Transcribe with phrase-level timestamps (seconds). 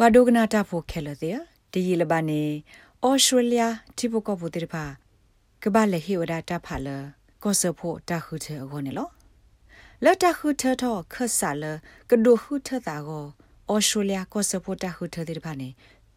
[0.00, 1.36] ပွာဒိုကနာတာဖိုခဲလတဲ့
[1.72, 2.42] ဒီလဘနေ
[3.06, 3.62] ဩစတြေးလျ
[3.98, 4.84] တိဘကဘူတိဖာ
[5.62, 6.88] ကဘာလေဟီဝဒတာဖာလ
[7.42, 9.08] ကောဆဖိုတာခုချေအကောနေလော
[10.04, 11.64] လတ်တခုထထခဆာလ
[12.10, 13.24] ကဒိုခုထတာကို
[13.72, 15.68] ဩစတြေးလျကောဆဖိုတာခုထတဲ့ဖာနေ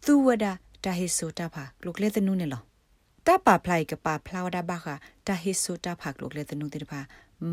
[0.06, 0.46] သူဝဒ
[0.84, 2.62] တာဟိဆိုတာဖာလုကလေတနုနေလော
[3.26, 4.88] တပါဖလိုက်ကပါဖလာဝဒဘာခ
[5.28, 7.00] တာဟိဆိုတာဖာလုကလေတနုတဲ့ဖာ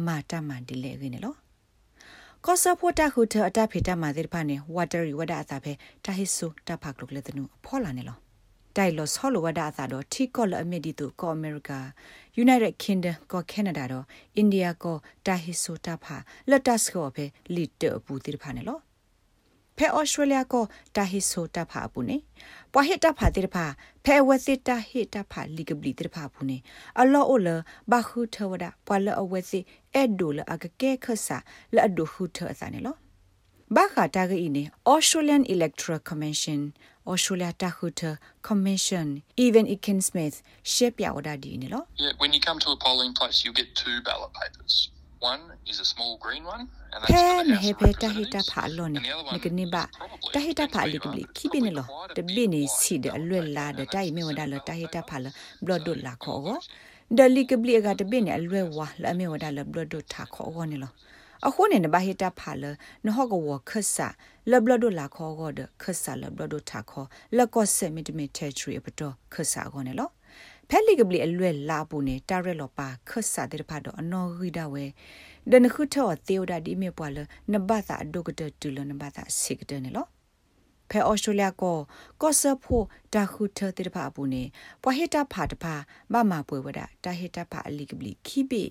[0.06, 1.34] မာတမန်ဒီလေရင်းနေလော
[2.46, 5.72] ကောဆဖိုတာခုထအတဖေတမှာတဲ့ဖာနေဝါတရီဝဒအသာပဲ
[6.04, 8.18] တာဟိဆိုတာဖာလုကလေတနုဖောလာနေလော
[8.76, 11.80] တိုင်လောဆောလိုဝဒါသာတော့ထီကောလအမီဒီတူကောအမေရိကာ
[12.42, 14.04] United Kingdom ကော Canada တော့
[14.42, 14.96] India ကော
[15.26, 16.16] တာဟီဆိုတာဖာ
[16.50, 17.24] လက်တတ်ကောပဲ
[17.54, 18.78] လီတပူတိဖာနေလော
[19.78, 20.64] ဖဲဩစတြေးလျကို
[20.96, 22.16] တာဟီဆိုတာဖာပူနေ
[22.72, 23.64] ပွာဟစ်တာဖာတိဖာ
[24.04, 26.56] ဖဲဝစစ်တာဟစ်တာဖာလီကဘလီတိဖာပူနေ
[27.00, 27.48] အလောအိုလ
[27.90, 29.64] ဘာခုထဝဒပွာလအဝစစ်
[29.96, 31.38] အဒိုလအကကဲခဆာ
[31.74, 32.96] လအဒိုခုထအစနေလော
[33.76, 34.62] ဘာခတာဂီနေ
[34.92, 36.60] Australian Electoral Commission
[37.10, 38.10] Australia Tahuta
[38.48, 39.06] Commission
[39.44, 40.36] even Iken Smith
[40.72, 44.74] ရှက်ပြဝဒဒီနေလို့ Yeah when you come to a polling place you get two ballot papers
[45.20, 48.88] one is a small green one and that's for the House of Representatives pha lo
[48.94, 49.00] ne
[49.32, 49.82] ne kni ba
[50.32, 53.38] ta hita pha li kli ki bi ne lo de bi ni si de alwe
[53.56, 55.30] la de tai me wada lo ta hita pha lo
[55.64, 56.54] blood dot la kho go
[57.16, 60.04] de li kli ga de bi ne alwe wa la me wada lo blood dot
[60.12, 60.90] tha kho go ne lo
[61.46, 62.64] အခုနေနဘာဟိတာဖာလ
[63.06, 64.08] နဟကဝခဆာ
[64.50, 70.08] လဘလဒလာခေါ်ဂောဒခဆာလဘလဒထာခေါ်လကော့ဆက်မီတမီတေထရီပတော့ခဆာခေါ်နေလော
[70.70, 74.84] ဖက်လီကဘလီအလွဲလာပူနေတာရက်လောပါခဆာတဲ့ဖာတော့အနော်ဂိဒဝဲ
[75.50, 77.18] ဒနခုထောတေဝဒဒီမေပွာလ
[77.52, 80.06] နဘသာဒုကတတူလနဘသာစိကတဲ့နေလော
[80.90, 81.76] ဖဲဩစတြေးလျကို
[82.22, 82.82] ကော့ဆာဖို
[83.14, 84.42] တာခုထတဲ့ဖာပူနေ
[84.82, 85.74] ပွာဟိတာဖာတဖာ
[86.12, 88.62] မမပွေဝဒတာဟိတာဖာအလီကဘလီခိပိ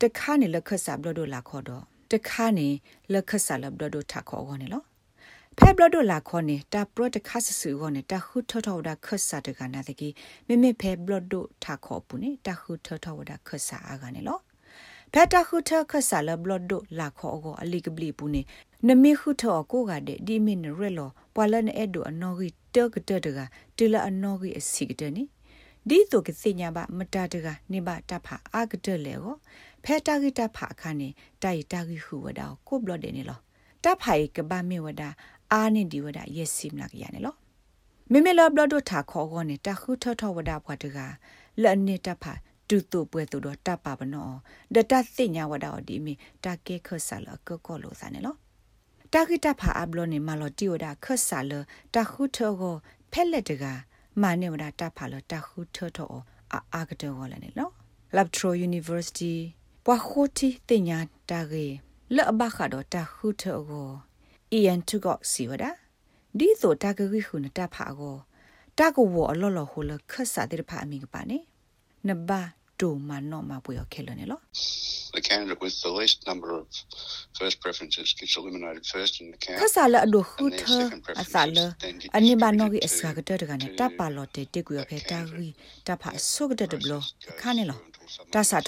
[0.00, 2.68] တခါနေလခဆာဘလဒလာခေါ်တော့တခါနေ
[3.12, 4.82] လခဆာလဘဒဒထခေါ်ခေါ်နေလော
[5.58, 10.08] ဖဲဘလဒလာခေါ်နေတာပရတခါဆဆူခေါ်နေတာခုထထောဒါခဆာတကနာတကီ
[10.46, 11.34] မိမိဖဲဘလဒ
[11.64, 14.38] ထခေါ်ပူနေတာခုထထောဒါခဆာအာကနေလော
[15.12, 18.42] ဖဲတခုထခဆာလဘလဒလာခေါ်ခေါ်အလီကဘလီပူနေ
[18.86, 23.38] နမေခုထောကိုကတဲ့ဒီမင်ရဲလောပွာလန်အဲ့ဒိုအနော်ဂီတကတတက
[23.76, 25.24] တီလာအနော်ဂီအစီကတဲ့နိ
[25.88, 29.36] ဒီတုကစညာဘမတာတကနေဘတဖာအာကတလေကို
[29.84, 31.08] ဖဲတာဂီတဖာခါနေ
[31.42, 33.40] တိုင်တာဂီဟူဝဒါကိုဘလဒနေလော
[33.84, 35.08] တဖိုင်ကဘာမေဝဒါ
[35.52, 37.34] အာနေဒီဝဒါယက်စီမလာကရနေလော
[38.12, 40.98] မေမေလဘလဒထာခေါ်ခေါ်နေတာခုထထဝဒါဘွားတက
[41.62, 42.32] လအနေတဖာ
[42.68, 44.30] တူတူပွဲတူတော့တပပနော
[44.74, 46.12] ဒတသိညာဝဒါဒီမီ
[46.44, 48.34] တကဲခဆာလကကောလိုစနေလော
[49.12, 51.52] တခိတဖာအဘလနေမလောတီဝဒါခဆာလ
[51.94, 52.74] တခုထောကို
[53.12, 53.64] ဖက်လက်တက
[54.22, 56.08] မာနေဝဒါတဖာလတခုထောထော
[56.52, 57.70] အာအာကတောဝလနေလော
[58.16, 59.34] Labtro University
[59.84, 60.98] ပွာခိုတီတင်ညာ
[61.30, 61.66] တာကေ
[62.14, 63.88] လော့ဘခါတော့တာခုထောကို
[64.54, 65.64] အီယန်တုကစီဝဒ
[66.38, 68.16] ဒီဆိုတာကခိခုနတဖာကို
[68.78, 71.38] တာကိုဝအလော်လော်ဟိုလခတ်စာတဲ့ဖာအမိကပါနေ
[72.08, 72.40] နဘာ
[72.78, 74.40] တူမနောမပွေခဲလနေလော
[75.14, 76.66] the candidate with the least number of
[77.38, 79.60] first preferences gets eliminated first in the count.
[79.62, 80.78] Kasala ado khutha
[81.22, 81.64] asala
[82.16, 85.50] ani bano gi asga gata daga ne tapa lote te ku yo phe ta gi
[85.86, 86.98] ta pha so gata de blo
[87.40, 87.93] khane lo တဆာ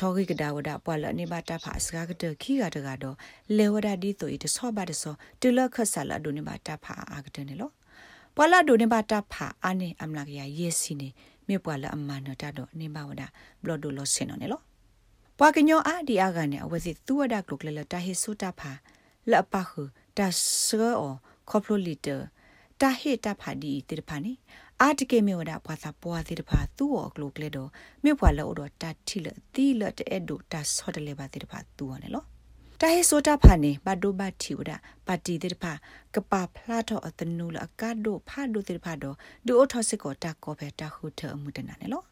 [0.01, 3.17] ထောဂိကဒါဝဒပွာလနေပါတဖာစကားကတခီကတကတော့
[3.57, 7.71] လေဝဒဒီဆိုဤတဆောပါတဆောတူလခဆာလာဒိုနေပါတဖာအာကတနေလော
[8.37, 11.09] ပွာလဒိုနေပါတဖာအာနေအမလာကရယေစီနေ
[11.49, 13.23] မြေပွာလအမနတတော့နေပါဝဒ
[13.63, 14.61] ဘလော့ဒိုလောစင်နော်နေလော
[15.39, 18.73] ပွာကညောအာဒီအာကနေအဝစီသူဝဒကလုကလလတာဟေဆုတာဖာ
[19.31, 19.83] လပခု
[20.17, 20.27] တာ
[20.65, 21.13] ဆော
[21.51, 22.17] ခေါပလိုလီတာ
[22.81, 24.33] တာဟေတာဖာဒီတိတဖာနေ
[24.83, 27.71] အာတကေမေဝဒဘွာသာပွာတိတဖာသူ့ော်ကလုကလေတော့
[28.05, 32.25] မြေဘွာလောတော့တာတိလတီလတဲ့ဒိုတာဆော့တလေပါတိတဖာသူ့ော်နေလော
[32.81, 34.73] တာဟေဆိုတာဖာနေဘဒိုဘတီဝဒ
[35.07, 35.73] ပါတီတိတဖာ
[36.15, 39.17] ကပါဖလာတော့အတနူလအကဒိုဖာဒိုတိတဖာတော့
[39.47, 42.03] ဒိုအထောစစ်ကောတာကောဖဲတာခုထအမှုတနာနေလော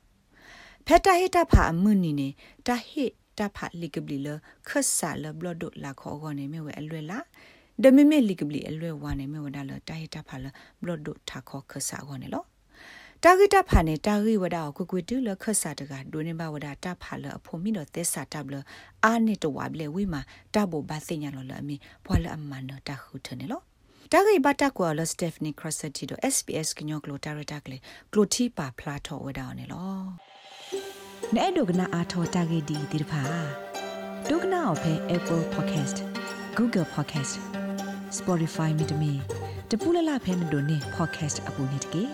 [0.86, 2.28] ဖက်တာဟိတာဖာအမှုနီနေ
[2.66, 3.04] တာဟိ
[3.38, 4.28] တာဖာလီကဘလီလ
[4.68, 7.24] ခဆာလဘလဒိုလာခေါ်ကောနေမြဝဲအလွယ်လား
[7.82, 10.46] ဒမမေလီကဘလီအလွယ်ဝါနေမြဝဒါလတာဟိတာဖာလ
[10.80, 12.44] ဘလဒိုထာခေါ်ခဆာကောနေလော
[13.26, 18.54] တာဂိတဖာနေတာဂိဝဒါကိုကွတူလခဆာတကဒိုနေဘဝဒါတာဖာလအဖို့မိတော့သက်စာတပ်လ
[19.04, 20.20] အာနေတဝဘလေဝိမာ
[20.54, 23.60] တဘောဘာစညာလောလအမီဘွာလအမန်တာခုထနေလော
[24.12, 27.76] တာဂိဘတာကွာလစတက်ဖနီခရဆတီဒို SPS ကညောကလိုတာရတာကလေ
[28.12, 29.98] ကလိုတီပါဖလာထောဝဒါနေလော
[31.34, 33.22] နဲ့ဒုကနာအာထောတာဂိဒီဒီဖာ
[34.28, 35.96] ဒုကနာအဖဲ Apple Podcast
[36.58, 37.34] Google Podcast
[38.18, 39.12] Spotify မြေတမီ
[39.70, 42.04] တပူလလဖဲမတို့နေ podcast အပူနေတကေ